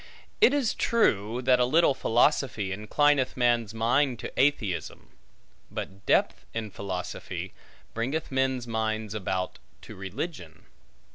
[0.41, 5.09] It is true, that a little philosophy inclineth man's mind to atheism;
[5.69, 7.53] but depth in philosophy
[7.93, 10.65] bringeth men's minds about to religion.